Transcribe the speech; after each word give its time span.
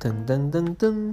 Teng 0.00 0.24
teng 0.24 0.48
teng 0.48 0.72
teng. 0.80 1.12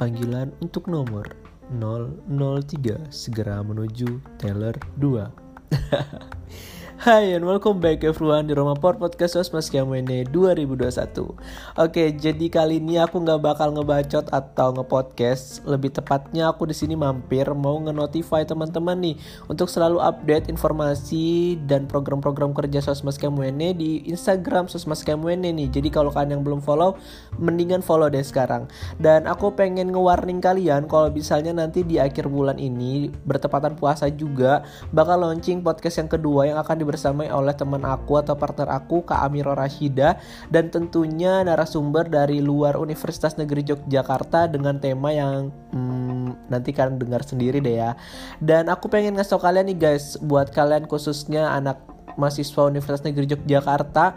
Panggilan 0.00 0.48
untuk 0.64 0.88
nomor 0.88 1.36
003 1.68 3.12
segera 3.12 3.60
menuju 3.60 4.24
teller 4.40 4.72
2. 4.96 5.28
Hai 6.96 7.36
and 7.36 7.44
welcome 7.44 7.76
back 7.76 8.00
everyone 8.08 8.48
di 8.48 8.56
Roma 8.56 8.72
Port 8.72 8.96
Podcast 8.96 9.36
Mas 9.52 9.68
Kiamene 9.68 10.24
2021 10.32 11.28
Oke 11.76 12.04
jadi 12.16 12.46
kali 12.48 12.80
ini 12.80 12.96
aku 12.96 13.20
nggak 13.20 13.36
bakal 13.36 13.68
ngebacot 13.76 14.32
atau 14.32 14.72
ngepodcast. 14.72 15.68
Lebih 15.68 15.92
tepatnya 15.92 16.48
aku 16.48 16.64
di 16.64 16.72
sini 16.72 16.96
mampir 16.96 17.52
mau 17.52 17.76
nge-notify 17.84 18.48
teman-teman 18.48 18.96
nih 18.96 19.20
Untuk 19.44 19.68
selalu 19.68 20.00
update 20.00 20.48
informasi 20.48 21.60
dan 21.68 21.84
program-program 21.84 22.56
kerja 22.56 22.80
Sosmas 22.80 23.20
Kiamene 23.20 23.76
di 23.76 24.00
Instagram 24.08 24.72
Sosmas 24.72 25.04
Kiamene 25.04 25.52
nih. 25.52 25.68
Jadi 25.68 25.92
kalau 25.92 26.08
kalian 26.08 26.40
yang 26.40 26.42
belum 26.48 26.64
follow 26.64 26.96
mendingan 27.36 27.84
follow 27.84 28.08
deh 28.08 28.24
sekarang. 28.24 28.72
Dan 28.96 29.28
aku 29.28 29.52
pengen 29.52 29.92
nge-warning 29.92 30.40
kalian 30.40 30.88
kalau 30.88 31.12
misalnya 31.12 31.52
nanti 31.52 31.84
di 31.84 32.00
akhir 32.00 32.24
bulan 32.32 32.56
ini 32.56 33.12
bertepatan 33.28 33.76
puasa 33.76 34.08
juga 34.08 34.64
Bakal 34.96 35.28
launching 35.28 35.60
podcast 35.60 36.00
yang 36.00 36.08
kedua 36.08 36.48
yang 36.48 36.56
akan 36.56 36.85
dibersamai 36.86 37.26
oleh 37.34 37.50
teman 37.58 37.82
aku 37.82 38.22
atau 38.22 38.38
partner 38.38 38.70
aku 38.70 39.02
Kak 39.02 39.26
Amiro 39.26 39.58
Rashida 39.58 40.22
dan 40.46 40.70
tentunya 40.70 41.42
narasumber 41.42 42.06
dari 42.06 42.38
luar 42.38 42.78
Universitas 42.78 43.34
Negeri 43.34 43.66
Yogyakarta 43.66 44.46
dengan 44.46 44.78
tema 44.78 45.10
yang 45.10 45.50
hmm, 45.74 46.46
nanti 46.46 46.70
kalian 46.70 47.02
dengar 47.02 47.26
sendiri 47.26 47.58
deh 47.58 47.82
ya. 47.82 47.98
Dan 48.38 48.70
aku 48.70 48.86
pengen 48.86 49.18
ngasih 49.18 49.42
kalian 49.42 49.66
nih 49.74 49.78
guys, 49.90 50.14
buat 50.22 50.54
kalian 50.54 50.86
khususnya 50.86 51.50
anak 51.50 51.82
mahasiswa 52.14 52.70
Universitas 52.70 53.02
Negeri 53.02 53.34
Yogyakarta 53.34 54.14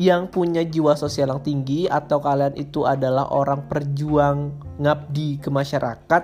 yang 0.00 0.32
punya 0.32 0.64
jiwa 0.64 0.96
sosial 0.96 1.36
yang 1.36 1.42
tinggi 1.44 1.84
atau 1.84 2.16
kalian 2.16 2.56
itu 2.56 2.88
adalah 2.88 3.28
orang 3.28 3.68
perjuang 3.68 4.56
ngabdi 4.80 5.36
ke 5.36 5.52
masyarakat 5.52 6.22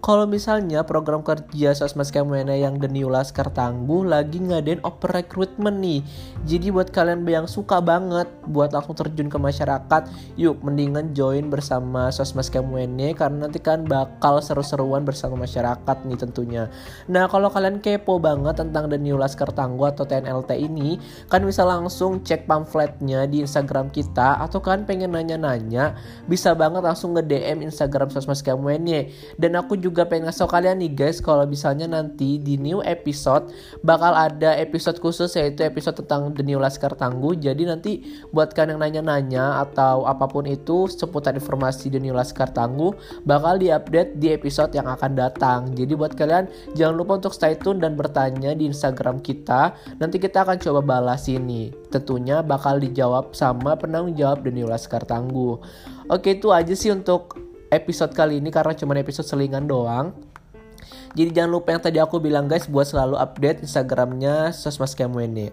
kalau 0.00 0.24
misalnya 0.24 0.80
program 0.80 1.20
kerja 1.20 1.76
Sosmas 1.76 2.08
Kementerian 2.08 2.72
yang 2.72 2.74
The 2.80 2.88
New 2.88 3.12
Laskar 3.12 3.52
Tangguh 3.52 4.08
lagi 4.08 4.40
ngadain 4.40 4.80
oper 4.80 5.12
recruitment 5.12 5.76
nih. 5.76 6.00
Jadi 6.48 6.72
buat 6.72 6.88
kalian 6.88 7.28
yang 7.28 7.44
suka 7.44 7.84
banget 7.84 8.24
buat 8.48 8.72
langsung 8.72 8.96
terjun 8.96 9.28
ke 9.28 9.36
masyarakat, 9.36 10.02
yuk 10.40 10.64
mendingan 10.64 11.12
join 11.12 11.52
bersama 11.52 12.08
Sosmas 12.08 12.48
Kementerian 12.48 13.12
karena 13.12 13.44
nanti 13.44 13.60
kan 13.60 13.84
bakal 13.84 14.40
seru-seruan 14.40 15.04
bersama 15.04 15.36
masyarakat 15.44 15.96
nih 16.08 16.18
tentunya. 16.18 16.72
Nah 17.04 17.28
kalau 17.28 17.52
kalian 17.52 17.84
kepo 17.84 18.16
banget 18.16 18.56
tentang 18.56 18.88
The 18.88 18.96
New 18.96 19.20
Laskar 19.20 19.52
Tangguh 19.52 19.92
atau 19.92 20.08
TNLT 20.08 20.56
ini, 20.56 20.96
kan 21.28 21.44
bisa 21.44 21.60
langsung 21.68 22.24
cek 22.24 22.48
pamfletnya 22.48 23.28
di 23.28 23.44
Instagram 23.44 23.92
kita 23.92 24.40
atau 24.40 24.64
kan 24.64 24.88
pengen 24.88 25.12
nanya-nanya, 25.12 25.92
bisa 26.24 26.56
banget 26.56 26.80
langsung 26.80 27.12
nge-DM 27.12 27.60
Instagram 27.68 28.08
Sosmas 28.08 28.40
Kementerian. 28.40 29.12
Dan 29.36 29.60
aku 29.60 29.76
juga 29.76 29.89
juga 29.90 30.06
pengen 30.06 30.30
ngasih 30.30 30.46
kalian 30.46 30.78
nih 30.78 30.92
guys 30.94 31.18
kalau 31.18 31.42
misalnya 31.44 31.90
nanti 31.90 32.38
di 32.38 32.54
new 32.54 32.78
episode 32.86 33.50
bakal 33.82 34.14
ada 34.14 34.54
episode 34.54 35.02
khusus 35.02 35.34
yaitu 35.34 35.66
episode 35.66 35.98
tentang 35.98 36.30
The 36.30 36.46
New 36.46 36.62
Laskar 36.62 36.94
Tangguh. 36.94 37.34
Jadi 37.34 37.66
nanti 37.66 38.06
buat 38.30 38.54
kalian 38.54 38.78
yang 38.78 39.02
nanya-nanya 39.02 39.66
atau 39.66 40.06
apa 40.06 40.30
pun 40.30 40.46
itu 40.46 40.86
seputar 40.86 41.34
informasi 41.34 41.90
The 41.90 41.98
New 41.98 42.14
Laskar 42.14 42.54
Tangguh 42.54 42.94
bakal 43.26 43.58
diupdate 43.58 44.16
di 44.22 44.30
episode 44.30 44.70
yang 44.78 44.86
akan 44.86 45.18
datang. 45.18 45.74
Jadi 45.74 45.92
buat 45.98 46.14
kalian 46.14 46.46
jangan 46.78 46.94
lupa 46.94 47.18
untuk 47.18 47.34
stay 47.34 47.58
tune 47.58 47.82
dan 47.82 47.98
bertanya 47.98 48.54
di 48.54 48.70
Instagram 48.70 49.18
kita. 49.18 49.74
Nanti 49.98 50.22
kita 50.22 50.46
akan 50.46 50.62
coba 50.62 50.80
balas 50.86 51.26
ini. 51.26 51.74
Tentunya 51.90 52.46
bakal 52.46 52.78
dijawab 52.78 53.34
sama 53.34 53.74
penanggung 53.74 54.14
jawab 54.14 54.46
The 54.46 54.54
New 54.54 54.70
Laskar 54.70 55.02
Tangguh. 55.02 55.58
Oke 56.06 56.38
itu 56.38 56.54
aja 56.54 56.74
sih 56.78 56.94
untuk 56.94 57.49
episode 57.70 58.12
kali 58.12 58.42
ini 58.42 58.50
karena 58.52 58.74
cuma 58.74 58.98
episode 58.98 59.26
selingan 59.26 59.64
doang. 59.64 60.12
Jadi 61.10 61.34
jangan 61.34 61.50
lupa 61.50 61.74
yang 61.74 61.82
tadi 61.82 61.98
aku 61.98 62.22
bilang 62.22 62.46
guys 62.46 62.70
buat 62.70 62.86
selalu 62.86 63.18
update 63.18 63.66
Instagramnya 63.66 64.54
Sosmas 64.54 64.94
ini. 64.94 65.50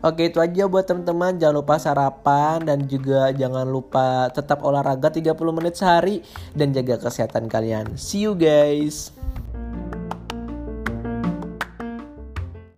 Oke 0.00 0.30
itu 0.30 0.38
aja 0.38 0.70
buat 0.70 0.86
teman-teman 0.86 1.36
jangan 1.36 1.56
lupa 1.60 1.74
sarapan 1.82 2.62
dan 2.62 2.86
juga 2.86 3.34
jangan 3.34 3.66
lupa 3.66 4.30
tetap 4.30 4.62
olahraga 4.62 5.10
30 5.10 5.34
menit 5.50 5.74
sehari 5.74 6.22
dan 6.54 6.70
jaga 6.70 6.96
kesehatan 7.02 7.50
kalian. 7.50 7.98
See 7.98 8.22
you 8.22 8.38
guys. 8.38 9.19